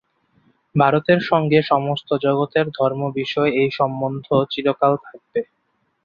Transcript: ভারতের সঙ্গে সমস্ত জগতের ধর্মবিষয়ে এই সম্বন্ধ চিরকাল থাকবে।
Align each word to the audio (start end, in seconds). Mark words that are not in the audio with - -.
ভারতের 0.75 1.19
সঙ্গে 1.29 1.59
সমস্ত 1.71 2.09
জগতের 2.25 2.65
ধর্মবিষয়ে 2.77 3.51
এই 3.61 3.69
সম্বন্ধ 3.79 4.27
চিরকাল 4.51 4.93
থাকবে। 5.05 5.39